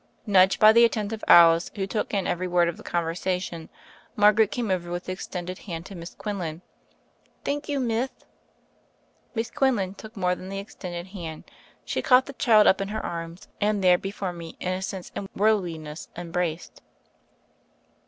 [0.25, 3.69] Nudged by the attentive Alice, who took in every word of the conversation,
[4.15, 6.63] Margaret came over with extended hand to Miss Quinlan.
[7.45, 8.25] "Thank you, mith."
[9.35, 11.43] Miss Quinlan took more than the extended hand:
[11.85, 16.07] she caught the child up in her arms, and there before me innocence and worldliness
[16.17, 16.81] embraced.